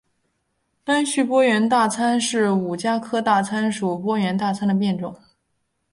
[0.83, 5.15] 单序波缘大参是五加科大参属波缘大参的变种。